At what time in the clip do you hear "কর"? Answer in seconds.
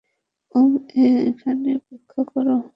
2.31-2.47